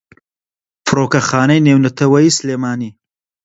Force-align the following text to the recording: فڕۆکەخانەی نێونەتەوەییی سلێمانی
فڕۆکەخانەی 0.87 1.63
نێونەتەوەییی 1.67 2.35
سلێمانی 2.39 2.91